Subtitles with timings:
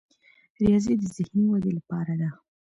[0.59, 2.29] ریاضي د ذهني ودې لپاره ده.